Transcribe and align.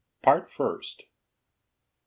PART 0.23 0.49
FIRST. 0.49 1.03
I. 1.03 1.05